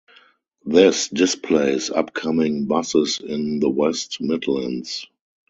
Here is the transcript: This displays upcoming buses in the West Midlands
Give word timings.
This 0.65 1.09
displays 1.09 1.91
upcoming 1.91 2.65
buses 2.65 3.19
in 3.19 3.59
the 3.59 3.69
West 3.69 4.19
Midlands 4.19 5.05